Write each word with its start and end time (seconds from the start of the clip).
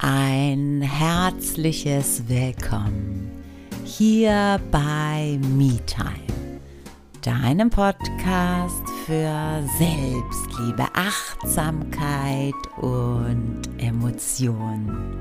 ein 0.00 0.80
herzliches 0.80 2.22
Willkommen 2.28 3.32
hier 3.84 4.60
bei 4.70 5.40
MeTime, 5.56 6.60
deinem 7.22 7.68
Podcast 7.68 8.84
für 9.04 9.64
Selbstliebe, 9.76 10.86
Achtsamkeit 10.94 12.54
und 12.80 13.62
Emotionen. 13.78 15.16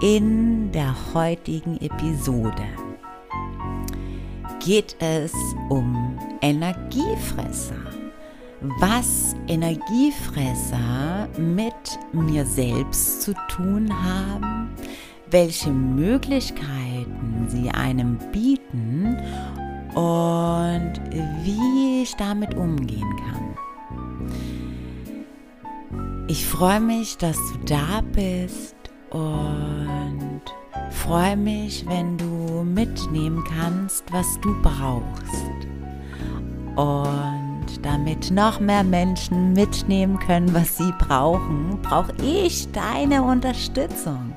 In 0.00 0.72
der 0.72 0.94
heutigen 1.12 1.76
Episode 1.82 2.64
geht 4.64 4.96
es 5.00 5.34
um 5.68 6.18
Energiefresser 6.40 7.89
was 8.60 9.34
Energiefresser 9.48 11.28
mit 11.38 11.98
mir 12.12 12.44
selbst 12.44 13.22
zu 13.22 13.32
tun 13.48 13.90
haben, 13.90 14.70
welche 15.30 15.70
Möglichkeiten 15.70 17.46
sie 17.48 17.70
einem 17.70 18.18
bieten 18.32 19.16
und 19.94 20.92
wie 21.42 22.02
ich 22.02 22.14
damit 22.16 22.54
umgehen 22.54 23.16
kann. 23.24 23.56
Ich 26.28 26.46
freue 26.46 26.80
mich, 26.80 27.16
dass 27.16 27.36
du 27.36 27.58
da 27.66 28.02
bist 28.12 28.76
und 29.10 30.42
freue 30.90 31.36
mich, 31.36 31.84
wenn 31.88 32.16
du 32.16 32.62
mitnehmen 32.62 33.42
kannst, 33.56 34.04
was 34.12 34.38
du 34.40 34.54
brauchst. 34.62 35.66
Und 36.76 37.39
damit 37.82 38.30
noch 38.30 38.60
mehr 38.60 38.84
Menschen 38.84 39.52
mitnehmen 39.52 40.18
können, 40.18 40.52
was 40.54 40.76
sie 40.76 40.92
brauchen, 40.98 41.78
brauche 41.82 42.12
ich 42.22 42.70
deine 42.72 43.22
Unterstützung. 43.22 44.34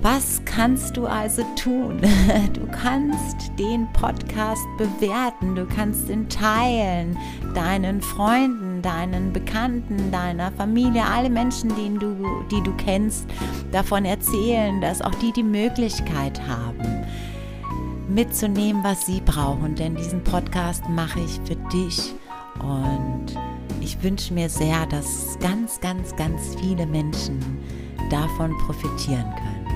Was 0.00 0.40
kannst 0.44 0.96
du 0.96 1.06
also 1.06 1.42
tun? 1.56 2.00
Du 2.52 2.66
kannst 2.70 3.50
den 3.58 3.88
Podcast 3.92 4.62
bewerten, 4.76 5.54
du 5.56 5.66
kannst 5.66 6.08
ihn 6.08 6.28
teilen, 6.28 7.16
deinen 7.54 8.00
Freunden, 8.00 8.80
deinen 8.80 9.32
Bekannten, 9.32 10.10
deiner 10.12 10.52
Familie, 10.52 11.04
alle 11.04 11.28
Menschen, 11.28 11.70
die 11.74 11.98
du, 11.98 12.16
die 12.50 12.62
du 12.62 12.72
kennst, 12.76 13.26
davon 13.72 14.04
erzählen, 14.04 14.80
dass 14.80 15.02
auch 15.02 15.14
die 15.16 15.32
die 15.32 15.42
Möglichkeit 15.42 16.40
haben, 16.46 16.97
mitzunehmen, 18.08 18.82
was 18.82 19.06
sie 19.06 19.20
brauchen. 19.20 19.74
Denn 19.74 19.94
diesen 19.94 20.22
Podcast 20.24 20.88
mache 20.88 21.20
ich 21.20 21.40
für 21.44 21.56
dich 21.72 22.14
und 22.60 23.26
ich 23.80 24.02
wünsche 24.02 24.34
mir 24.34 24.48
sehr, 24.48 24.86
dass 24.86 25.38
ganz, 25.40 25.80
ganz, 25.80 26.14
ganz 26.16 26.56
viele 26.60 26.86
Menschen 26.86 27.38
davon 28.10 28.56
profitieren 28.58 29.32
können. 29.34 29.66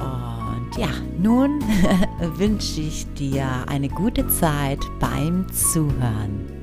Und 0.00 0.76
ja, 0.78 0.88
nun 1.18 1.60
wünsche 2.36 2.80
ich 2.80 3.06
dir 3.14 3.46
eine 3.68 3.88
gute 3.88 4.26
Zeit 4.28 4.80
beim 4.98 5.46
Zuhören. 5.52 6.61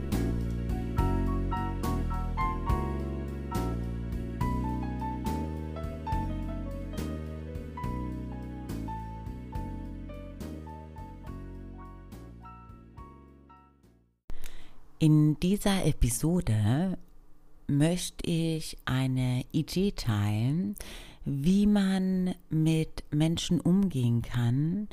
In 15.01 15.39
dieser 15.39 15.85
Episode 15.85 16.97
möchte 17.67 18.29
ich 18.29 18.77
eine 18.83 19.45
Idee 19.53 19.93
teilen, 19.93 20.75
wie 21.23 21.65
man 21.67 22.35
mit 22.49 23.05
Menschen 23.09 23.61
umgehen 23.61 24.21
kann, 24.21 24.89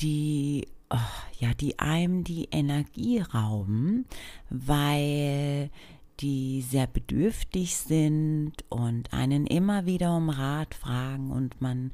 die 0.00 0.66
oh, 0.90 0.96
ja, 1.38 1.54
die 1.54 1.78
einem 1.78 2.24
die 2.24 2.48
Energie 2.50 3.20
rauben, 3.20 4.06
weil 4.50 5.70
die 6.18 6.62
sehr 6.62 6.88
bedürftig 6.88 7.76
sind 7.76 8.52
und 8.68 9.12
einen 9.12 9.46
immer 9.46 9.86
wieder 9.86 10.16
um 10.16 10.28
Rat 10.28 10.74
fragen 10.74 11.30
und 11.30 11.60
man 11.60 11.92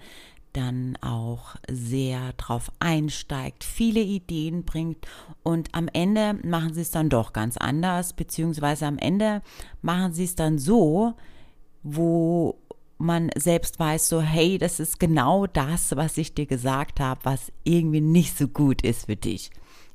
dann 0.52 0.96
auch 1.00 1.56
sehr 1.70 2.32
drauf 2.34 2.70
einsteigt, 2.78 3.64
viele 3.64 4.00
Ideen 4.00 4.64
bringt 4.64 5.06
und 5.42 5.74
am 5.74 5.88
Ende 5.92 6.34
machen 6.44 6.74
sie 6.74 6.82
es 6.82 6.90
dann 6.90 7.08
doch 7.08 7.32
ganz 7.32 7.56
anders, 7.56 8.12
beziehungsweise 8.12 8.86
am 8.86 8.98
Ende 8.98 9.42
machen 9.80 10.12
sie 10.12 10.24
es 10.24 10.34
dann 10.34 10.58
so, 10.58 11.14
wo 11.82 12.58
man 12.98 13.30
selbst 13.36 13.78
weiß, 13.78 14.08
so, 14.08 14.20
hey, 14.20 14.58
das 14.58 14.78
ist 14.78 15.00
genau 15.00 15.46
das, 15.46 15.96
was 15.96 16.16
ich 16.16 16.34
dir 16.34 16.46
gesagt 16.46 17.00
habe, 17.00 17.20
was 17.24 17.52
irgendwie 17.64 18.00
nicht 18.00 18.38
so 18.38 18.46
gut 18.46 18.82
ist 18.82 19.06
für 19.06 19.16
dich. 19.16 19.50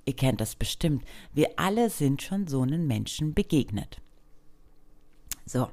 Ihr 0.06 0.16
kennt 0.16 0.41
das 0.41 0.56
bestimmt. 0.56 1.03
Wir 1.34 1.51
alle 1.57 1.90
sind 1.90 2.22
schon 2.22 2.47
so 2.47 2.62
einen 2.62 2.88
Menschen 2.88 3.34
begegnet. 3.34 4.01
So, 5.46 5.69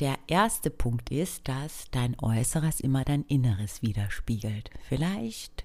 der 0.00 0.18
erste 0.26 0.70
Punkt 0.70 1.10
ist, 1.10 1.48
dass 1.48 1.90
dein 1.90 2.18
Äußeres 2.20 2.80
immer 2.80 3.04
dein 3.04 3.24
Inneres 3.24 3.82
widerspiegelt. 3.82 4.70
Vielleicht 4.88 5.64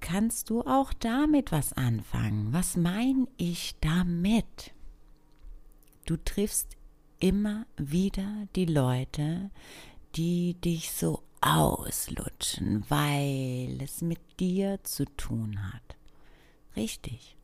kannst 0.00 0.50
du 0.50 0.62
auch 0.62 0.92
damit 0.92 1.52
was 1.52 1.72
anfangen. 1.72 2.52
Was 2.52 2.76
meine 2.76 3.26
ich 3.36 3.76
damit? 3.80 4.72
Du 6.04 6.16
triffst 6.16 6.76
immer 7.18 7.66
wieder 7.76 8.46
die 8.54 8.66
Leute, 8.66 9.50
die 10.14 10.54
dich 10.54 10.92
so 10.92 11.22
auslutschen, 11.40 12.84
weil 12.88 13.80
es 13.82 14.02
mit 14.02 14.20
dir 14.40 14.82
zu 14.82 15.04
tun 15.16 15.72
hat. 15.72 15.96
Richtig. 16.76 17.36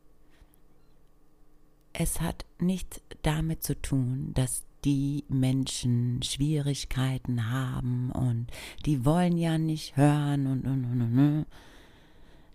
Es 1.93 2.21
hat 2.21 2.45
nichts 2.59 3.01
damit 3.21 3.63
zu 3.63 3.79
tun, 3.79 4.31
dass 4.33 4.63
die 4.85 5.23
Menschen 5.29 6.21
Schwierigkeiten 6.23 7.51
haben 7.51 8.11
und 8.11 8.47
die 8.85 9.05
wollen 9.05 9.37
ja 9.37 9.57
nicht 9.57 9.95
hören 9.97 10.47
und, 10.47 10.65
und, 10.65 10.85
und, 10.85 11.01
und. 11.01 11.45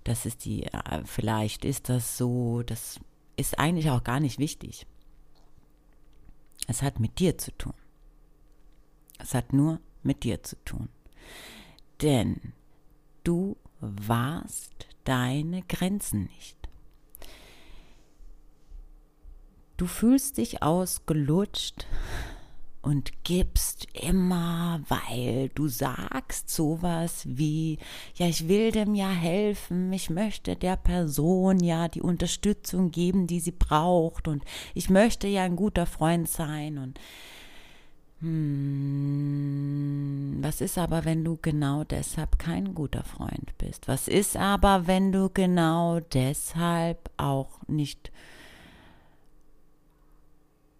Das 0.04 0.26
ist 0.26 0.44
die, 0.44 0.64
äh, 0.64 1.02
vielleicht 1.04 1.64
ist 1.64 1.88
das 1.88 2.16
so, 2.16 2.62
das 2.62 3.00
ist 3.36 3.58
eigentlich 3.58 3.90
auch 3.90 4.04
gar 4.04 4.20
nicht 4.20 4.38
wichtig. 4.38 4.86
Es 6.66 6.82
hat 6.82 7.00
mit 7.00 7.18
dir 7.18 7.38
zu 7.38 7.56
tun. 7.56 7.74
Es 9.18 9.34
hat 9.34 9.52
nur 9.52 9.80
mit 10.02 10.24
dir 10.24 10.42
zu 10.42 10.56
tun. 10.64 10.88
Denn 12.02 12.52
du 13.24 13.56
warst 13.80 14.86
deine 15.04 15.62
Grenzen 15.62 16.24
nicht. 16.24 16.57
Du 19.78 19.86
fühlst 19.86 20.36
dich 20.38 20.62
ausgelutscht 20.62 21.86
und 22.82 23.12
gibst 23.22 23.86
immer, 23.94 24.80
weil 24.88 25.50
du 25.54 25.68
sagst 25.68 26.50
sowas 26.50 27.22
wie, 27.28 27.78
ja, 28.16 28.26
ich 28.26 28.48
will 28.48 28.72
dem 28.72 28.96
ja 28.96 29.08
helfen, 29.08 29.92
ich 29.92 30.10
möchte 30.10 30.56
der 30.56 30.74
Person 30.74 31.60
ja 31.60 31.86
die 31.86 32.02
Unterstützung 32.02 32.90
geben, 32.90 33.28
die 33.28 33.38
sie 33.38 33.52
braucht 33.52 34.26
und 34.26 34.42
ich 34.74 34.90
möchte 34.90 35.28
ja 35.28 35.44
ein 35.44 35.54
guter 35.54 35.86
Freund 35.86 36.28
sein 36.28 36.78
und 36.78 36.98
hm, 38.20 39.28
was 40.40 40.60
ist 40.60 40.76
aber, 40.76 41.04
wenn 41.04 41.22
du 41.24 41.38
genau 41.40 41.84
deshalb 41.84 42.40
kein 42.40 42.74
guter 42.74 43.04
Freund 43.04 43.56
bist? 43.58 43.86
Was 43.86 44.08
ist 44.08 44.36
aber, 44.36 44.88
wenn 44.88 45.12
du 45.12 45.30
genau 45.32 46.00
deshalb 46.00 47.10
auch 47.16 47.60
nicht 47.68 48.10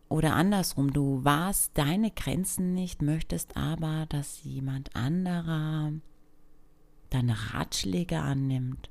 oder 0.09 0.35
andersrum, 0.35 0.93
du 0.93 1.25
warst 1.25 1.73
deine 1.75 2.11
Grenzen 2.11 2.75
nicht, 2.75 3.03
möchtest 3.03 3.57
aber, 3.57 4.07
dass 4.09 4.43
jemand 4.43 4.97
anderer 4.97 5.93
deine 7.11 7.53
Ratschläge 7.53 8.19
annimmt. 8.19 8.91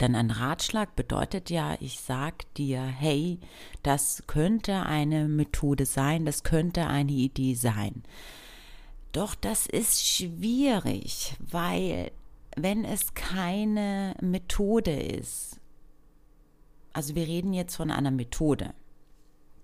Denn 0.00 0.16
ein 0.16 0.32
Ratschlag 0.32 0.96
bedeutet 0.96 1.48
ja, 1.48 1.76
ich 1.78 2.00
sag 2.00 2.52
dir, 2.54 2.82
hey, 2.82 3.38
das 3.84 4.24
könnte 4.26 4.82
eine 4.82 5.28
Methode 5.28 5.86
sein, 5.86 6.24
das 6.24 6.42
könnte 6.42 6.88
eine 6.88 7.12
Idee 7.12 7.54
sein. 7.54 8.02
Doch 9.12 9.36
das 9.36 9.66
ist 9.66 10.04
schwierig, 10.04 11.36
weil 11.38 12.10
wenn 12.56 12.84
es 12.84 13.14
keine 13.14 14.16
Methode 14.20 14.90
ist, 14.90 15.60
also 16.92 17.14
wir 17.14 17.26
reden 17.26 17.52
jetzt 17.52 17.76
von 17.76 17.90
einer 17.90 18.10
Methode, 18.10 18.74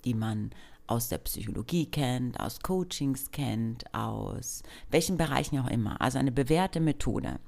die 0.04 0.14
man 0.14 0.50
aus 0.86 1.08
der 1.08 1.18
Psychologie 1.18 1.86
kennt, 1.86 2.40
aus 2.40 2.60
Coachings 2.60 3.30
kennt, 3.30 3.92
aus 3.94 4.62
welchen 4.90 5.16
Bereichen 5.16 5.58
auch 5.58 5.68
immer, 5.68 6.00
also 6.00 6.18
eine 6.18 6.32
bewährte 6.32 6.80
Methode, 6.80 7.38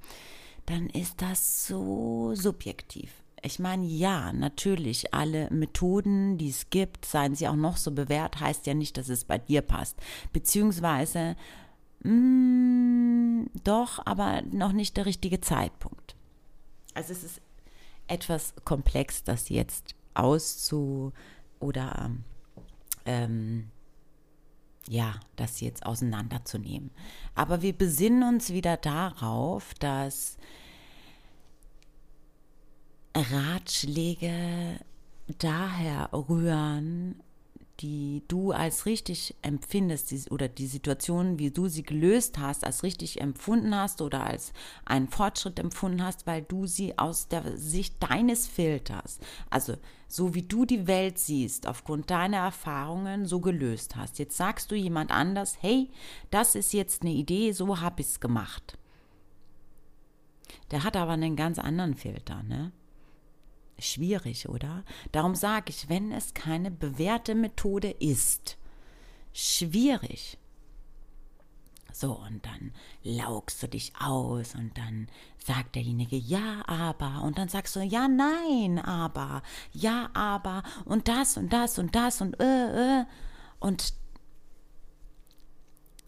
dann 0.67 0.89
ist 0.89 1.23
das 1.23 1.67
so 1.67 2.35
subjektiv. 2.35 3.11
Ich 3.43 3.59
meine, 3.59 3.87
ja, 3.87 4.35
natürlich, 4.35 5.15
alle 5.15 5.51
Methoden, 5.51 6.37
die 6.37 6.51
es 6.51 6.69
gibt, 6.69 7.07
seien 7.07 7.35
sie 7.35 7.49
auch 7.49 7.57
noch 7.57 7.79
so 7.79 7.91
bewährt, 7.91 8.39
heißt 8.39 8.67
ja 8.67 8.75
nicht, 8.75 8.99
dass 8.99 9.09
es 9.09 9.25
bei 9.25 9.39
dir 9.39 9.63
passt. 9.63 9.97
Beziehungsweise, 10.35 11.37
mh, 12.03 12.13
mm, 12.13 13.51
doch, 13.65 14.05
aber 14.05 14.43
noch 14.43 14.73
nicht 14.73 14.99
der 14.99 15.07
richtige 15.07 15.41
Zeitpunkt. 15.41 16.15
Also 16.93 17.13
es 17.13 17.25
ist 17.25 17.41
etwas 18.11 18.55
komplex, 18.65 19.25
das 19.25 19.49
jetzt 19.49 19.95
auszu 20.15 21.13
oder 21.61 22.11
ähm, 23.05 23.71
ja, 24.89 25.15
das 25.37 25.61
jetzt 25.61 25.87
auseinanderzunehmen. 25.87 26.91
Aber 27.35 27.63
wir 27.63 27.73
besinnen 27.73 28.23
uns 28.23 28.53
wieder 28.53 28.77
darauf, 28.77 29.75
dass 29.75 30.37
Ratschläge 33.15 34.81
daher 35.39 36.11
rühren, 36.13 37.23
die 37.81 38.23
du 38.29 38.53
als 38.53 38.85
richtig 38.85 39.35
empfindest 39.43 40.11
die, 40.11 40.31
oder 40.31 40.49
die 40.49 40.67
Situation, 40.67 41.39
wie 41.39 41.51
du 41.51 41.69
sie 41.69 41.83
gelöst 41.83 42.39
hast, 42.39 42.65
als 42.65 42.83
richtig 42.83 43.21
empfunden 43.21 43.75
hast 43.75 44.03
oder 44.03 44.25
als 44.25 44.53
einen 44.85 45.09
Fortschritt 45.09 45.59
empfunden 45.59 46.05
hast, 46.05 46.27
weil 46.27 46.43
du 46.43 46.67
sie 46.67 46.99
aus 46.99 47.29
der 47.29 47.57
Sicht 47.57 47.95
deines 48.01 48.47
Filters, 48.47 49.19
also 49.49 49.77
so 50.09 50.35
wie 50.35 50.43
du 50.43 50.65
die 50.65 50.87
Welt 50.87 51.19
siehst, 51.19 51.67
aufgrund 51.67 52.11
deiner 52.11 52.39
Erfahrungen 52.39 53.27
so 53.27 53.41
gelöst 53.41 53.97
hast. 53.97 54.19
Jetzt 54.19 54.37
sagst 54.37 54.71
du 54.71 54.75
jemand 54.75 55.11
anders, 55.11 55.59
hey, 55.61 55.89
das 56.31 56.55
ist 56.57 56.73
jetzt 56.73 57.03
eine 57.03 57.13
Idee, 57.13 57.53
so 57.53 57.81
habe 57.81 58.01
ich 58.01 58.09
es 58.09 58.21
gemacht. 58.21 58.77
Der 60.71 60.85
hat 60.85 60.97
aber 60.97 61.13
einen 61.13 61.37
ganz 61.37 61.59
anderen 61.59 61.95
Filter, 61.95 62.43
ne? 62.43 62.73
Schwierig, 63.81 64.49
oder? 64.49 64.85
Darum 65.13 65.35
sage 65.35 65.71
ich, 65.71 65.89
wenn 65.89 66.13
es 66.13 66.35
keine 66.35 66.71
bewährte 66.71 67.35
Methode 67.35 67.91
ist, 67.91 68.57
schwierig. 69.33 70.39
So, 71.93 72.13
und 72.13 72.45
dann 72.47 72.73
laugst 73.03 73.63
du 73.63 73.69
dich 73.69 73.93
aus 73.99 74.55
und 74.55 74.77
dann 74.79 75.09
sagt 75.45 75.75
derjenige 75.75 76.17
ja, 76.17 76.63
aber. 76.67 77.23
Und 77.23 77.39
dann 77.39 77.49
sagst 77.49 77.75
du 77.77 77.81
ja, 77.81 78.09
nein, 78.09 78.79
aber. 78.79 79.43
Ja, 79.73 80.11
aber. 80.15 80.63
Und 80.85 81.09
das 81.09 81.37
und 81.37 81.53
das 81.53 81.79
und 81.79 81.95
das 81.95 82.21
und 82.21 82.41
äh, 82.41 83.01
äh. 83.01 83.05
Und 83.59 83.93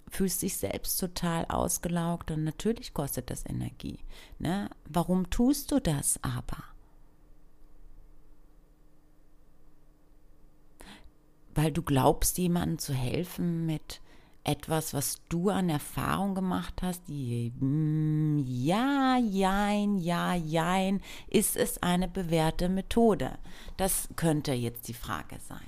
fühlst 0.08 0.42
dich 0.42 0.56
selbst 0.56 0.98
total 0.98 1.46
ausgelaugt 1.46 2.30
und 2.30 2.44
natürlich 2.44 2.92
kostet 2.92 3.30
das 3.30 3.44
Energie. 3.46 3.98
Ne? 4.38 4.70
Warum 4.88 5.30
tust 5.30 5.72
du 5.72 5.80
das 5.80 6.22
aber? 6.22 6.71
Weil 11.54 11.72
du 11.72 11.82
glaubst, 11.82 12.38
jemandem 12.38 12.78
zu 12.78 12.94
helfen 12.94 13.66
mit 13.66 14.00
etwas, 14.44 14.92
was 14.92 15.20
du 15.28 15.50
an 15.50 15.68
Erfahrung 15.68 16.34
gemacht 16.34 16.82
hast, 16.82 17.02
mm, 17.08 18.40
ja, 18.44 19.16
jein, 19.18 19.98
ja, 19.98 20.34
jein, 20.34 21.00
ist 21.28 21.56
es 21.56 21.82
eine 21.82 22.08
bewährte 22.08 22.68
Methode? 22.68 23.38
Das 23.76 24.08
könnte 24.16 24.52
jetzt 24.52 24.88
die 24.88 24.94
Frage 24.94 25.38
sein. 25.40 25.60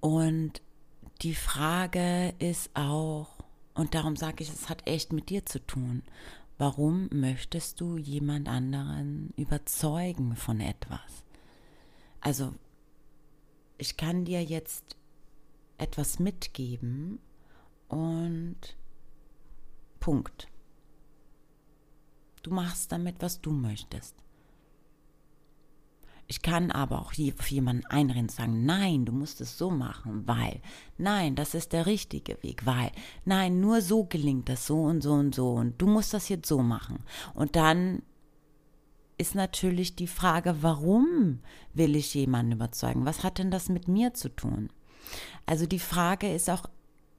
Und 0.00 0.60
die 1.22 1.34
Frage 1.34 2.34
ist 2.38 2.70
auch, 2.74 3.28
und 3.74 3.94
darum 3.94 4.16
sage 4.16 4.44
ich, 4.44 4.50
es 4.50 4.68
hat 4.68 4.86
echt 4.86 5.12
mit 5.12 5.30
dir 5.30 5.44
zu 5.46 5.58
tun. 5.66 6.02
Warum 6.58 7.08
möchtest 7.12 7.80
du 7.80 7.98
jemand 7.98 8.48
anderen 8.48 9.32
überzeugen 9.36 10.36
von 10.36 10.60
etwas? 10.60 11.24
Also, 12.20 12.54
ich 13.78 13.96
kann 13.96 14.24
dir 14.24 14.42
jetzt 14.42 14.96
etwas 15.76 16.18
mitgeben 16.18 17.18
und 17.88 18.76
Punkt. 20.00 20.48
Du 22.42 22.50
machst 22.50 22.90
damit, 22.90 23.16
was 23.20 23.40
du 23.40 23.50
möchtest. 23.50 24.14
Ich 26.28 26.42
kann 26.42 26.72
aber 26.72 27.00
auch 27.00 27.12
auf 27.12 27.50
jemanden 27.50 27.86
einreden 27.86 28.22
und 28.22 28.30
sagen, 28.32 28.64
nein, 28.66 29.04
du 29.04 29.12
musst 29.12 29.40
es 29.40 29.56
so 29.56 29.70
machen, 29.70 30.26
weil, 30.26 30.60
nein, 30.98 31.36
das 31.36 31.54
ist 31.54 31.72
der 31.72 31.86
richtige 31.86 32.42
Weg, 32.42 32.66
weil, 32.66 32.90
nein, 33.24 33.60
nur 33.60 33.80
so 33.80 34.04
gelingt 34.04 34.48
das 34.48 34.66
so 34.66 34.82
und 34.82 35.02
so 35.02 35.12
und 35.12 35.34
so 35.34 35.52
und 35.52 35.80
du 35.80 35.86
musst 35.86 36.12
das 36.14 36.28
jetzt 36.28 36.48
so 36.48 36.62
machen. 36.62 36.98
Und 37.34 37.54
dann 37.54 38.02
ist 39.18 39.34
natürlich 39.34 39.96
die 39.96 40.08
Frage, 40.08 40.56
warum 40.62 41.40
will 41.74 41.96
ich 41.96 42.12
jemanden 42.14 42.52
überzeugen? 42.52 43.06
Was 43.06 43.22
hat 43.22 43.38
denn 43.38 43.50
das 43.50 43.68
mit 43.68 43.88
mir 43.88 44.12
zu 44.12 44.28
tun? 44.28 44.68
Also 45.46 45.66
die 45.66 45.78
Frage 45.78 46.32
ist 46.32 46.50
auch 46.50 46.64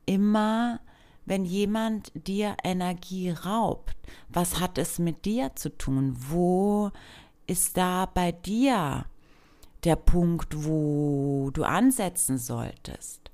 immer, 0.06 0.82
wenn 1.26 1.44
jemand 1.44 2.12
dir 2.14 2.56
Energie 2.64 3.32
raubt, 3.32 3.96
was 4.30 4.60
hat 4.60 4.78
es 4.78 5.00
mit 5.00 5.26
dir 5.26 5.56
zu 5.56 5.76
tun? 5.76 6.16
Wo 6.18 6.92
ist 7.48 7.78
da 7.78 8.06
bei 8.06 8.32
dir 8.32 9.06
der 9.84 9.96
Punkt, 9.96 10.66
wo 10.66 11.50
du 11.54 11.64
ansetzen 11.64 12.38
solltest? 12.38 13.32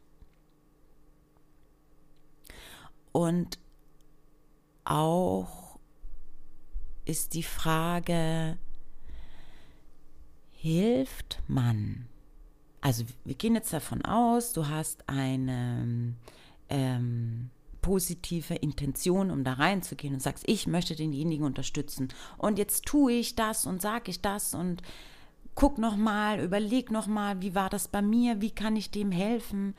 Und 3.11 3.59
auch 4.85 5.79
ist 7.05 7.33
die 7.33 7.43
Frage, 7.43 8.57
hilft 10.51 11.41
man? 11.47 12.07
Also 12.81 13.05
wir 13.23 13.35
gehen 13.35 13.55
jetzt 13.55 13.73
davon 13.73 14.03
aus, 14.03 14.53
du 14.53 14.67
hast 14.67 15.07
eine 15.07 16.15
ähm, 16.69 17.49
positive 17.83 18.55
Intention, 18.55 19.29
um 19.29 19.43
da 19.43 19.53
reinzugehen 19.53 20.15
und 20.15 20.21
sagst, 20.21 20.43
ich 20.47 20.65
möchte 20.65 20.95
denjenigen 20.95 21.45
unterstützen 21.45 22.07
und 22.39 22.57
jetzt 22.57 22.85
tue 22.85 23.13
ich 23.13 23.35
das 23.35 23.67
und 23.67 23.79
sage 23.79 24.09
ich 24.09 24.21
das 24.21 24.55
und 24.55 24.81
guck 25.53 25.77
noch 25.77 25.95
mal, 25.95 26.39
überleg 26.39 26.89
noch 26.89 27.05
mal, 27.05 27.41
wie 27.43 27.53
war 27.53 27.69
das 27.69 27.87
bei 27.87 28.01
mir, 28.01 28.41
wie 28.41 28.49
kann 28.49 28.75
ich 28.75 28.89
dem 28.89 29.11
helfen? 29.11 29.75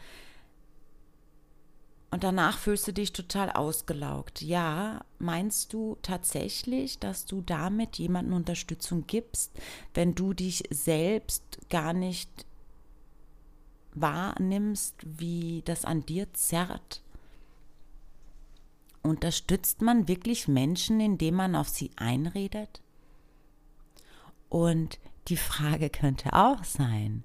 Und 2.11 2.23
danach 2.23 2.59
fühlst 2.59 2.87
du 2.87 2.93
dich 2.93 3.13
total 3.13 3.51
ausgelaugt. 3.51 4.41
Ja, 4.41 5.05
meinst 5.19 5.73
du 5.73 5.97
tatsächlich, 6.01 7.01
dass 7.01 7.27
du 7.27 7.41
damit 7.41 7.99
jemanden 7.99 8.35
Unterstützung 8.35 9.09
gibst, 9.09 9.51
wenn 9.95 10.15
du 10.15 10.33
dich 10.33 10.63
selbst 10.71 11.43
gar 11.71 11.93
nicht 11.93 12.47
wahrnimmst, 13.95 14.95
wie 15.03 15.63
das 15.65 15.85
an 15.85 16.07
dir 16.07 16.33
zerrt? 16.35 17.04
Unterstützt 19.05 19.83
man 19.83 20.09
wirklich 20.09 20.49
Menschen, 20.49 20.99
indem 20.99 21.35
man 21.35 21.55
auf 21.55 21.69
sie 21.69 21.91
einredet? 21.97 22.81
Und 24.49 24.99
die 25.29 25.37
Frage 25.37 25.91
könnte 25.91 26.33
auch 26.33 26.65
sein, 26.65 27.23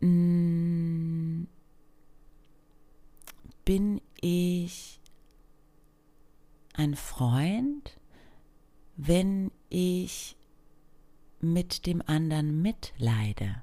hm, 0.00 1.46
bin 3.66 4.00
ich 4.22 4.98
ein 6.72 6.96
Freund, 6.96 8.00
wenn 8.96 9.50
ich 9.68 10.36
mit 11.40 11.84
dem 11.84 12.00
anderen 12.06 12.62
mitleide? 12.62 13.62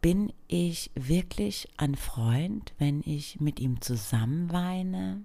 Bin 0.00 0.32
ich 0.46 0.90
wirklich 0.94 1.68
ein 1.76 1.94
Freund, 1.94 2.72
wenn 2.78 3.02
ich 3.04 3.40
mit 3.40 3.60
ihm 3.60 3.80
zusammen 3.80 4.52
weine? 4.52 5.24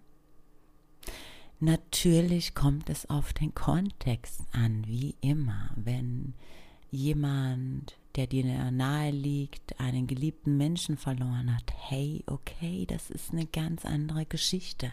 Natürlich 1.60 2.56
kommt 2.56 2.90
es 2.90 3.10
auf 3.10 3.34
den 3.34 3.54
Kontext 3.56 4.42
an, 4.52 4.86
wie 4.86 5.16
immer. 5.22 5.70
Wenn 5.76 6.34
jemand, 6.92 7.98
der 8.16 8.28
dir 8.28 8.72
nahe 8.72 9.12
liegt, 9.12 9.80
einen 9.80 10.08
geliebten 10.08 10.58
Menschen 10.58 10.98
verloren 10.98 11.56
hat, 11.56 11.72
hey, 11.76 12.24
okay, 12.28 12.86
das 12.86 13.10
ist 13.10 13.32
eine 13.32 13.46
ganz 13.46 13.86
andere 13.86 14.26
Geschichte. 14.26 14.92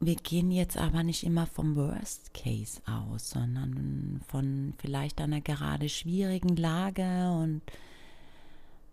Wir 0.00 0.14
gehen 0.14 0.52
jetzt 0.52 0.76
aber 0.76 1.02
nicht 1.02 1.24
immer 1.24 1.46
vom 1.46 1.74
Worst 1.74 2.32
Case 2.32 2.80
aus, 2.86 3.30
sondern 3.30 4.20
von 4.28 4.74
vielleicht 4.78 5.20
einer 5.20 5.40
gerade 5.40 5.88
schwierigen 5.88 6.54
Lage 6.56 7.30
und 7.32 7.62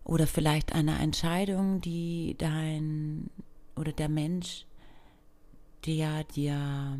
oder 0.02 0.26
vielleicht 0.26 0.72
einer 0.72 0.98
Entscheidung, 1.00 1.80
die 1.80 2.34
dein 2.38 3.30
oder 3.76 3.92
der 3.92 4.08
Mensch, 4.08 4.66
der 5.84 6.24
dir 6.24 6.98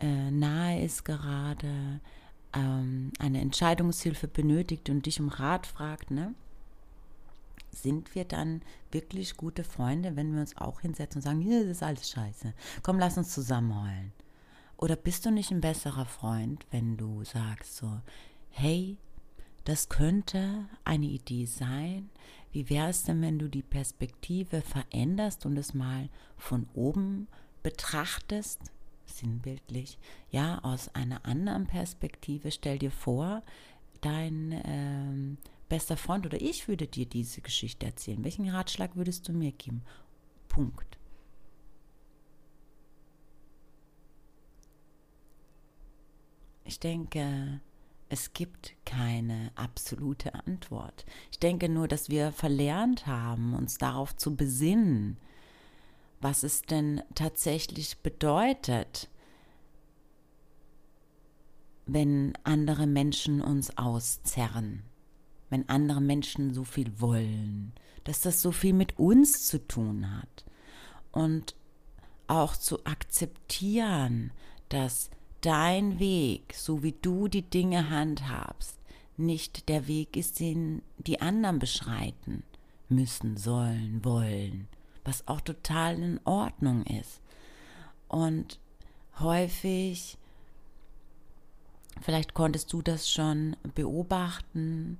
äh, 0.00 0.30
nahe 0.30 0.82
ist 0.82 1.04
gerade, 1.04 2.00
ähm, 2.54 3.12
eine 3.18 3.40
Entscheidungshilfe 3.40 4.28
benötigt 4.28 4.90
und 4.90 5.06
dich 5.06 5.20
um 5.20 5.28
Rat 5.28 5.66
fragt, 5.66 6.10
ne? 6.10 6.34
Sind 7.72 8.14
wir 8.14 8.24
dann 8.24 8.62
wirklich 8.90 9.36
gute 9.36 9.64
Freunde, 9.64 10.14
wenn 10.14 10.32
wir 10.32 10.40
uns 10.40 10.56
auch 10.56 10.80
hinsetzen 10.80 11.18
und 11.18 11.22
sagen, 11.22 11.48
das 11.48 11.64
ist 11.64 11.82
alles 11.82 12.10
scheiße. 12.10 12.54
Komm, 12.82 12.98
lass 12.98 13.18
uns 13.18 13.32
zusammen 13.32 13.74
heulen. 13.74 14.12
Oder 14.76 14.96
bist 14.96 15.24
du 15.24 15.30
nicht 15.30 15.50
ein 15.50 15.60
besserer 15.60 16.06
Freund, 16.06 16.66
wenn 16.70 16.96
du 16.96 17.24
sagst 17.24 17.76
so, 17.76 18.00
hey, 18.50 18.98
das 19.64 19.88
könnte 19.88 20.66
eine 20.84 21.06
Idee 21.06 21.46
sein. 21.46 22.10
Wie 22.50 22.68
wäre 22.68 22.90
es 22.90 23.04
denn, 23.04 23.22
wenn 23.22 23.38
du 23.38 23.48
die 23.48 23.62
Perspektive 23.62 24.60
veränderst 24.60 25.46
und 25.46 25.56
es 25.56 25.72
mal 25.72 26.08
von 26.36 26.68
oben 26.74 27.28
betrachtest, 27.62 28.60
sinnbildlich, 29.06 29.98
ja, 30.30 30.58
aus 30.64 30.94
einer 30.94 31.24
anderen 31.24 31.66
Perspektive? 31.66 32.50
Stell 32.50 32.78
dir 32.78 32.90
vor, 32.90 33.42
dein 34.00 34.60
ähm, 34.64 35.38
bester 35.72 35.96
Freund 35.96 36.26
oder 36.26 36.38
ich 36.38 36.68
würde 36.68 36.86
dir 36.86 37.06
diese 37.06 37.40
Geschichte 37.40 37.86
erzählen. 37.86 38.22
Welchen 38.22 38.46
Ratschlag 38.46 38.94
würdest 38.94 39.26
du 39.26 39.32
mir 39.32 39.52
geben? 39.52 39.82
Punkt. 40.46 40.98
Ich 46.66 46.78
denke, 46.78 47.62
es 48.10 48.34
gibt 48.34 48.74
keine 48.84 49.50
absolute 49.54 50.34
Antwort. 50.34 51.06
Ich 51.30 51.38
denke 51.38 51.70
nur, 51.70 51.88
dass 51.88 52.10
wir 52.10 52.32
verlernt 52.32 53.06
haben, 53.06 53.54
uns 53.54 53.78
darauf 53.78 54.14
zu 54.14 54.36
besinnen, 54.36 55.16
was 56.20 56.42
es 56.42 56.60
denn 56.60 57.00
tatsächlich 57.14 57.96
bedeutet, 58.00 59.08
wenn 61.86 62.34
andere 62.44 62.86
Menschen 62.86 63.40
uns 63.40 63.78
auszerren 63.78 64.82
wenn 65.52 65.68
andere 65.68 66.00
Menschen 66.00 66.54
so 66.54 66.64
viel 66.64 66.98
wollen, 66.98 67.74
dass 68.04 68.22
das 68.22 68.40
so 68.40 68.52
viel 68.52 68.72
mit 68.72 68.98
uns 68.98 69.46
zu 69.46 69.58
tun 69.68 70.10
hat. 70.10 70.46
Und 71.12 71.54
auch 72.26 72.56
zu 72.56 72.86
akzeptieren, 72.86 74.32
dass 74.70 75.10
dein 75.42 75.98
Weg, 75.98 76.54
so 76.54 76.82
wie 76.82 76.92
du 77.02 77.28
die 77.28 77.42
Dinge 77.42 77.90
handhabst, 77.90 78.78
nicht 79.18 79.68
der 79.68 79.86
Weg 79.88 80.16
ist, 80.16 80.40
den 80.40 80.80
die 80.96 81.20
anderen 81.20 81.58
beschreiten 81.58 82.44
müssen, 82.88 83.36
sollen, 83.36 84.02
wollen, 84.06 84.68
was 85.04 85.28
auch 85.28 85.42
total 85.42 86.02
in 86.02 86.18
Ordnung 86.24 86.82
ist. 86.86 87.20
Und 88.08 88.58
häufig, 89.18 90.16
vielleicht 92.00 92.32
konntest 92.32 92.72
du 92.72 92.80
das 92.80 93.10
schon 93.10 93.54
beobachten, 93.74 94.98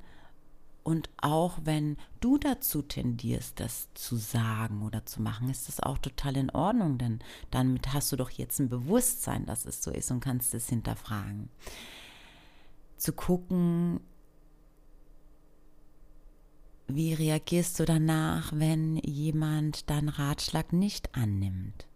und 0.84 1.10
auch 1.16 1.58
wenn 1.62 1.96
du 2.20 2.38
dazu 2.38 2.82
tendierst, 2.82 3.60
das 3.60 3.88
zu 3.94 4.16
sagen 4.16 4.82
oder 4.82 5.06
zu 5.06 5.22
machen, 5.22 5.48
ist 5.48 5.68
das 5.68 5.80
auch 5.80 5.98
total 5.98 6.36
in 6.36 6.50
Ordnung, 6.50 6.98
denn 6.98 7.20
damit 7.50 7.92
hast 7.92 8.10
du 8.10 8.16
doch 8.16 8.30
jetzt 8.30 8.58
ein 8.58 8.68
Bewusstsein, 8.68 9.46
dass 9.46 9.64
es 9.64 9.82
so 9.82 9.90
ist 9.90 10.10
und 10.10 10.20
kannst 10.20 10.54
es 10.54 10.68
hinterfragen. 10.68 11.50
Zu 12.96 13.12
gucken, 13.12 14.00
wie 16.88 17.14
reagierst 17.14 17.78
du 17.78 17.84
danach, 17.84 18.52
wenn 18.54 18.96
jemand 18.96 19.88
deinen 19.88 20.08
Ratschlag 20.08 20.72
nicht 20.72 21.14
annimmt? 21.14 21.86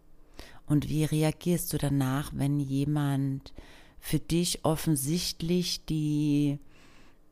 Und 0.67 0.89
wie 0.89 1.05
reagierst 1.05 1.73
du 1.73 1.79
danach, 1.79 2.33
wenn 2.35 2.61
jemand 2.61 3.53
für 3.99 4.19
dich 4.19 4.65
offensichtlich 4.65 5.85
die 5.85 6.59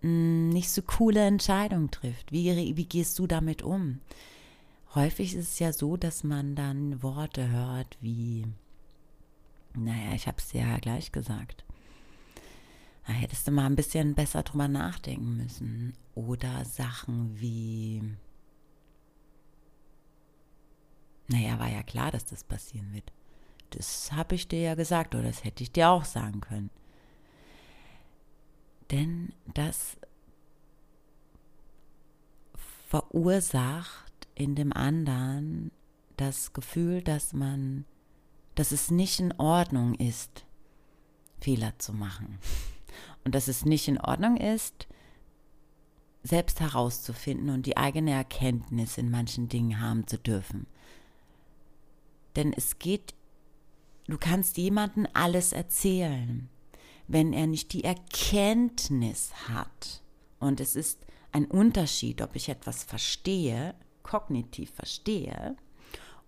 nicht 0.04 0.70
so 0.70 0.82
coole 0.82 1.24
Entscheidung 1.26 1.90
trifft. 1.90 2.30
Wie, 2.30 2.76
wie 2.76 2.84
gehst 2.84 3.18
du 3.18 3.26
damit 3.26 3.62
um? 3.62 4.00
Häufig 4.94 5.34
ist 5.34 5.48
es 5.48 5.58
ja 5.58 5.72
so, 5.72 5.96
dass 5.96 6.22
man 6.22 6.54
dann 6.54 7.02
Worte 7.02 7.48
hört 7.48 7.96
wie, 8.00 8.46
naja, 9.74 10.14
ich 10.14 10.26
habe 10.26 10.36
es 10.38 10.48
dir 10.48 10.60
ja 10.60 10.78
gleich 10.78 11.10
gesagt. 11.10 11.64
Da 13.06 13.12
hättest 13.12 13.46
du 13.46 13.50
mal 13.50 13.66
ein 13.66 13.76
bisschen 13.76 14.14
besser 14.14 14.42
drüber 14.42 14.68
nachdenken 14.68 15.36
müssen. 15.36 15.94
Oder 16.14 16.64
Sachen 16.64 17.40
wie, 17.40 18.02
naja, 21.28 21.58
war 21.58 21.70
ja 21.70 21.82
klar, 21.82 22.10
dass 22.10 22.24
das 22.24 22.44
passieren 22.44 22.92
wird. 22.92 23.12
Das 23.70 24.12
habe 24.12 24.36
ich 24.36 24.48
dir 24.48 24.60
ja 24.60 24.74
gesagt 24.74 25.14
oder 25.14 25.24
das 25.24 25.44
hätte 25.44 25.62
ich 25.62 25.72
dir 25.72 25.88
auch 25.88 26.04
sagen 26.04 26.40
können. 26.40 26.70
Denn 28.90 29.32
das 29.52 29.96
verursacht 32.88 34.28
in 34.34 34.54
dem 34.54 34.72
anderen 34.72 35.70
das 36.16 36.52
Gefühl, 36.52 37.02
dass 37.02 37.32
man, 37.32 37.84
dass 38.54 38.72
es 38.72 38.90
nicht 38.90 39.20
in 39.20 39.32
Ordnung 39.38 39.94
ist, 39.94 40.44
Fehler 41.40 41.78
zu 41.78 41.92
machen. 41.92 42.38
Und 43.24 43.34
dass 43.34 43.48
es 43.48 43.64
nicht 43.64 43.88
in 43.88 44.00
Ordnung 44.00 44.36
ist, 44.36 44.86
selbst 46.22 46.60
herauszufinden 46.60 47.50
und 47.50 47.66
die 47.66 47.76
eigene 47.76 48.12
Erkenntnis 48.12 48.96
in 48.96 49.10
manchen 49.10 49.48
Dingen 49.48 49.80
haben 49.80 50.06
zu 50.06 50.18
dürfen. 50.18 50.66
Denn 52.36 52.52
es 52.52 52.78
geht, 52.78 53.14
du 54.06 54.18
kannst 54.18 54.56
jemandem 54.56 55.06
alles 55.12 55.52
erzählen 55.52 56.48
wenn 57.06 57.32
er 57.32 57.46
nicht 57.46 57.72
die 57.72 57.84
Erkenntnis 57.84 59.32
hat. 59.48 60.02
Und 60.40 60.60
es 60.60 60.76
ist 60.76 61.06
ein 61.32 61.46
Unterschied, 61.46 62.22
ob 62.22 62.36
ich 62.36 62.48
etwas 62.48 62.84
verstehe, 62.84 63.74
kognitiv 64.02 64.70
verstehe, 64.70 65.56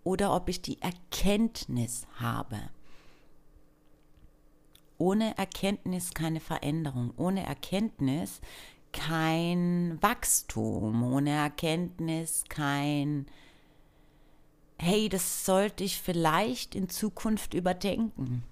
oder 0.04 0.34
ob 0.34 0.48
ich 0.48 0.62
die 0.62 0.80
Erkenntnis 0.80 2.06
habe. 2.16 2.58
Ohne 4.98 5.36
Erkenntnis 5.36 6.14
keine 6.14 6.40
Veränderung, 6.40 7.12
ohne 7.16 7.44
Erkenntnis 7.44 8.40
kein 8.92 9.98
Wachstum, 10.00 11.02
ohne 11.02 11.30
Erkenntnis 11.30 12.44
kein, 12.48 13.26
hey, 14.78 15.08
das 15.08 15.44
sollte 15.44 15.84
ich 15.84 16.00
vielleicht 16.00 16.74
in 16.74 16.88
Zukunft 16.88 17.52
überdenken. 17.52 18.42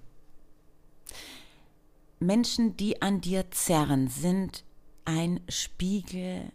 Menschen, 2.25 2.77
die 2.77 3.01
an 3.01 3.21
dir 3.21 3.51
zerren, 3.51 4.07
sind 4.07 4.63
ein 5.05 5.39
Spiegel 5.49 6.51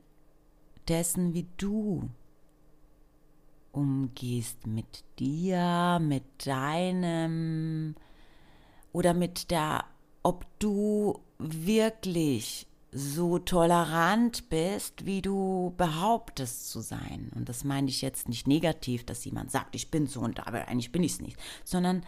dessen, 0.89 1.35
wie 1.35 1.47
du 1.57 2.09
umgehst 3.73 4.67
mit 4.67 5.05
dir, 5.19 5.99
mit 6.03 6.25
deinem 6.47 7.95
oder 8.93 9.15
mit 9.15 9.51
der, 9.51 9.85
ob 10.23 10.45
du 10.59 11.21
wirklich 11.39 12.67
so 12.93 13.39
tolerant 13.39 14.51
bist, 14.51 15.07
wie 15.07 15.23
du 15.23 15.73
behauptest 15.77 16.71
zu 16.71 16.81
sein. 16.81 17.31
Und 17.37 17.49
das 17.49 17.63
meine 17.63 17.89
ich 17.89 18.03
jetzt 18.03 18.29
nicht 18.29 18.49
negativ, 18.49 19.05
dass 19.05 19.25
jemand 19.25 19.53
sagt, 19.53 19.77
ich 19.77 19.91
bin 19.91 20.09
so 20.09 20.21
und 20.21 20.45
aber 20.47 20.67
eigentlich 20.67 20.91
bin 20.91 21.05
ich 21.05 21.13
es 21.13 21.21
nicht, 21.21 21.39
sondern 21.65 22.05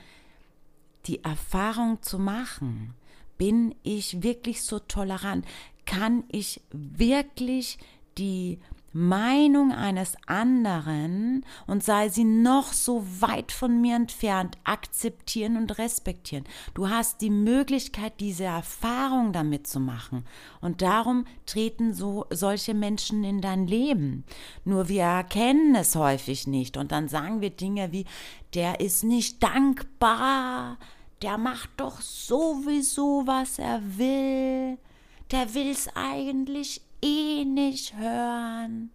die 1.07 1.23
Erfahrung 1.23 2.02
zu 2.02 2.19
machen, 2.19 2.95
bin 3.38 3.74
ich 3.82 4.22
wirklich 4.22 4.62
so 4.62 4.78
tolerant? 4.78 5.44
Kann 5.84 6.24
ich 6.28 6.60
wirklich 6.70 7.78
die 8.18 8.58
Meinung 8.92 9.72
eines 9.72 10.16
anderen 10.26 11.46
und 11.66 11.82
sei 11.82 12.10
sie 12.10 12.24
noch 12.24 12.72
so 12.72 13.04
weit 13.20 13.50
von 13.50 13.80
mir 13.80 13.96
entfernt, 13.96 14.58
akzeptieren 14.64 15.56
und 15.56 15.78
respektieren. 15.78 16.44
Du 16.74 16.90
hast 16.90 17.22
die 17.22 17.30
Möglichkeit, 17.30 18.20
diese 18.20 18.44
Erfahrung 18.44 19.32
damit 19.32 19.66
zu 19.66 19.80
machen. 19.80 20.24
Und 20.60 20.82
darum 20.82 21.24
treten 21.46 21.94
so 21.94 22.26
solche 22.30 22.74
Menschen 22.74 23.24
in 23.24 23.40
dein 23.40 23.66
Leben. 23.66 24.24
Nur 24.64 24.88
wir 24.88 25.04
erkennen 25.04 25.74
es 25.74 25.96
häufig 25.96 26.46
nicht. 26.46 26.76
Und 26.76 26.92
dann 26.92 27.08
sagen 27.08 27.40
wir 27.40 27.50
Dinge 27.50 27.92
wie, 27.92 28.04
der 28.54 28.80
ist 28.80 29.04
nicht 29.04 29.42
dankbar, 29.42 30.76
der 31.23 31.38
macht 31.38 31.71
doch 31.76 32.00
sowieso, 32.00 33.26
was 33.26 33.59
er 33.59 33.81
will. 33.99 34.79
Der 35.31 35.55
will's 35.55 35.88
eigentlich 35.95 36.81
eh 37.00 37.45
nicht 37.45 37.97
hören. 37.97 38.91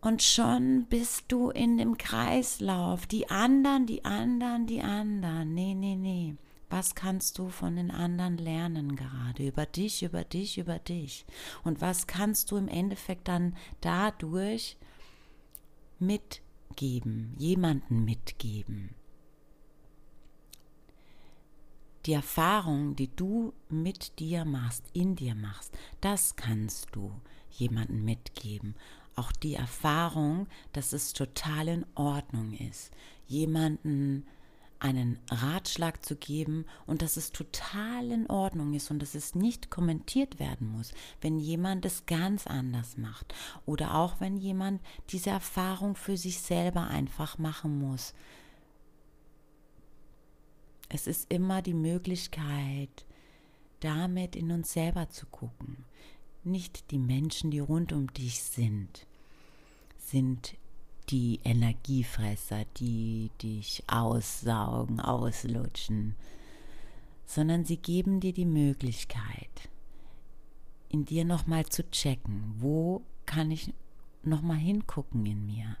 Und 0.00 0.22
schon 0.22 0.86
bist 0.86 1.26
du 1.28 1.50
in 1.50 1.76
dem 1.76 1.98
Kreislauf. 1.98 3.06
Die 3.06 3.28
anderen, 3.28 3.86
die 3.86 4.04
anderen, 4.04 4.66
die 4.66 4.80
anderen. 4.80 5.54
Nee, 5.54 5.74
nee, 5.74 5.96
nee. 5.96 6.36
Was 6.70 6.94
kannst 6.94 7.38
du 7.38 7.48
von 7.48 7.76
den 7.76 7.90
anderen 7.90 8.38
lernen 8.38 8.96
gerade? 8.96 9.48
Über 9.48 9.66
dich, 9.66 10.02
über 10.02 10.24
dich, 10.24 10.56
über 10.56 10.78
dich. 10.78 11.26
Und 11.64 11.80
was 11.80 12.06
kannst 12.06 12.50
du 12.50 12.56
im 12.56 12.68
Endeffekt 12.68 13.28
dann 13.28 13.56
dadurch 13.80 14.78
mitgeben, 15.98 17.34
jemanden 17.38 18.04
mitgeben? 18.04 18.94
Die 22.06 22.12
Erfahrung, 22.12 22.96
die 22.96 23.14
du 23.14 23.52
mit 23.68 24.18
dir 24.18 24.44
machst, 24.44 24.84
in 24.92 25.16
dir 25.16 25.34
machst, 25.34 25.76
das 26.00 26.36
kannst 26.36 26.88
du 26.92 27.12
jemanden 27.50 28.04
mitgeben. 28.04 28.74
Auch 29.16 29.32
die 29.32 29.54
Erfahrung, 29.54 30.46
dass 30.72 30.92
es 30.92 31.12
total 31.12 31.68
in 31.68 31.86
Ordnung 31.94 32.54
ist, 32.54 32.90
jemanden 33.26 34.26
einen 34.80 35.18
Ratschlag 35.30 36.04
zu 36.04 36.16
geben 36.16 36.64
und 36.86 37.02
dass 37.02 37.18
es 37.18 37.32
total 37.32 38.10
in 38.10 38.28
Ordnung 38.28 38.72
ist 38.72 38.90
und 38.90 39.00
dass 39.00 39.14
es 39.14 39.34
nicht 39.34 39.70
kommentiert 39.70 40.38
werden 40.38 40.72
muss, 40.72 40.92
wenn 41.20 41.38
jemand 41.38 41.84
es 41.84 42.06
ganz 42.06 42.46
anders 42.46 42.96
macht 42.96 43.34
oder 43.66 43.94
auch 43.94 44.20
wenn 44.20 44.38
jemand 44.38 44.80
diese 45.10 45.30
Erfahrung 45.30 45.96
für 45.96 46.16
sich 46.16 46.40
selber 46.40 46.88
einfach 46.88 47.36
machen 47.36 47.78
muss. 47.78 48.14
Es 50.92 51.06
ist 51.06 51.32
immer 51.32 51.62
die 51.62 51.74
Möglichkeit, 51.74 53.06
damit 53.78 54.34
in 54.34 54.50
uns 54.50 54.72
selber 54.72 55.08
zu 55.08 55.24
gucken. 55.26 55.84
Nicht 56.42 56.90
die 56.90 56.98
Menschen, 56.98 57.50
die 57.50 57.60
rund 57.60 57.92
um 57.92 58.12
dich 58.12 58.42
sind, 58.42 59.06
sind 59.98 60.56
die 61.08 61.40
Energiefresser, 61.44 62.64
die 62.76 63.30
dich 63.40 63.84
aussaugen, 63.86 65.00
auslutschen, 65.00 66.16
sondern 67.24 67.64
sie 67.64 67.76
geben 67.76 68.18
dir 68.18 68.32
die 68.32 68.44
Möglichkeit, 68.44 69.70
in 70.88 71.04
dir 71.04 71.24
nochmal 71.24 71.66
zu 71.66 71.88
checken, 71.90 72.54
wo 72.58 73.02
kann 73.26 73.52
ich 73.52 73.72
nochmal 74.24 74.56
hingucken 74.56 75.24
in 75.24 75.46
mir, 75.46 75.76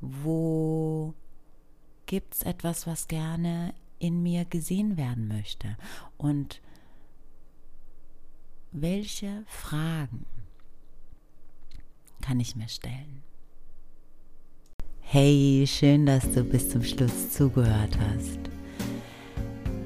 wo 0.00 1.14
gibt 2.06 2.34
es 2.34 2.42
etwas, 2.42 2.88
was 2.88 3.06
gerne 3.06 3.72
in 4.02 4.20
mir 4.20 4.44
gesehen 4.44 4.96
werden 4.96 5.28
möchte 5.28 5.76
und 6.18 6.60
welche 8.72 9.44
Fragen 9.46 10.26
kann 12.20 12.40
ich 12.40 12.56
mir 12.56 12.68
stellen? 12.68 13.22
Hey, 15.00 15.64
schön, 15.68 16.06
dass 16.06 16.32
du 16.32 16.42
bis 16.42 16.70
zum 16.70 16.82
Schluss 16.82 17.30
zugehört 17.30 17.96
hast. 17.98 18.40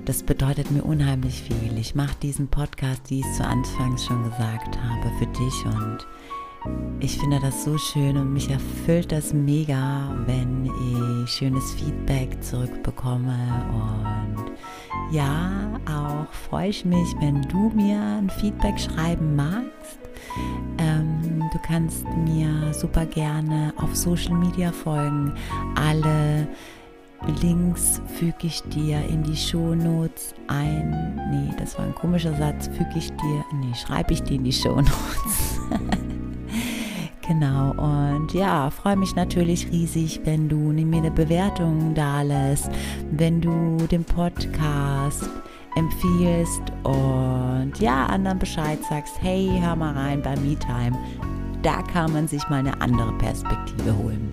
Das 0.06 0.22
bedeutet 0.22 0.70
mir 0.70 0.84
unheimlich 0.84 1.42
viel. 1.42 1.76
Ich 1.76 1.94
mache 1.94 2.16
diesen 2.22 2.48
Podcast, 2.48 3.10
wie 3.10 3.20
ich 3.20 3.26
es 3.26 3.36
zu 3.36 3.44
Anfangs 3.44 4.06
schon 4.06 4.24
gesagt 4.24 4.78
habe, 4.80 5.10
für 5.18 5.26
dich 5.26 5.64
und 5.66 6.06
ich 7.00 7.18
finde 7.18 7.38
das 7.40 7.64
so 7.64 7.78
schön 7.78 8.16
und 8.16 8.32
mich 8.32 8.50
erfüllt 8.50 9.12
das 9.12 9.32
mega, 9.32 10.14
wenn 10.26 10.64
ich 10.64 11.30
schönes 11.30 11.72
Feedback 11.74 12.42
zurückbekomme 12.42 13.36
und 13.72 14.46
ja, 15.10 15.78
auch 15.86 16.32
freue 16.32 16.68
ich 16.68 16.84
mich, 16.84 17.14
wenn 17.20 17.42
du 17.42 17.70
mir 17.70 18.00
ein 18.00 18.30
Feedback 18.30 18.78
schreiben 18.78 19.36
magst. 19.36 19.98
Ähm, 20.78 21.48
du 21.52 21.58
kannst 21.60 22.04
mir 22.24 22.72
super 22.72 23.06
gerne 23.06 23.72
auf 23.76 23.94
Social 23.94 24.34
Media 24.34 24.72
folgen. 24.72 25.32
Alle 25.76 26.48
Links 27.40 28.00
füge 28.18 28.46
ich 28.46 28.62
dir 28.64 29.00
in 29.08 29.22
die 29.22 29.36
Shownotes 29.36 30.34
ein. 30.48 31.20
Nee, 31.30 31.54
das 31.58 31.78
war 31.78 31.86
ein 31.86 31.94
komischer 31.94 32.34
Satz. 32.36 32.68
Füge 32.68 32.98
ich 32.98 33.10
dir, 33.12 33.44
nee, 33.54 33.74
schreibe 33.74 34.12
ich 34.12 34.22
dir 34.22 34.36
in 34.36 34.44
die 34.44 34.52
Shownotes. 34.52 35.60
Genau, 37.28 37.72
und 37.72 38.32
ja, 38.34 38.70
freue 38.70 38.96
mich 38.96 39.16
natürlich 39.16 39.70
riesig, 39.72 40.20
wenn 40.24 40.48
du 40.48 40.56
mir 40.56 40.98
eine 40.98 41.10
Bewertung 41.10 41.92
da 41.94 42.22
lässt, 42.22 42.70
wenn 43.10 43.40
du 43.40 43.78
den 43.90 44.04
Podcast 44.04 45.28
empfiehlst 45.74 46.62
und 46.84 47.72
ja, 47.80 48.06
anderen 48.06 48.38
Bescheid 48.38 48.78
sagst, 48.88 49.14
hey, 49.20 49.50
hör 49.60 49.74
mal 49.74 49.94
rein 49.94 50.22
bei 50.22 50.36
MeTime. 50.36 50.96
Da 51.62 51.82
kann 51.82 52.12
man 52.12 52.28
sich 52.28 52.48
mal 52.48 52.60
eine 52.60 52.80
andere 52.80 53.12
Perspektive 53.18 53.96
holen. 53.96 54.32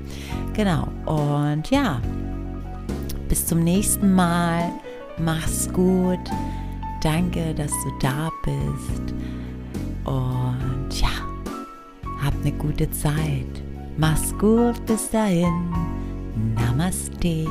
Genau, 0.54 0.88
und 1.06 1.70
ja, 1.72 2.00
bis 3.28 3.48
zum 3.48 3.64
nächsten 3.64 4.14
Mal. 4.14 4.72
Mach's 5.18 5.68
gut. 5.74 6.20
Danke, 7.02 7.56
dass 7.56 7.72
du 7.72 7.92
da 8.00 8.30
bist. 8.44 9.14
Und 10.06 10.43
eine 12.44 12.52
gute 12.58 12.90
Zeit. 12.92 13.64
Mach's 13.98 14.38
gut, 14.38 14.86
bis 14.86 15.10
dahin. 15.10 15.72
Namaste. 16.56 17.48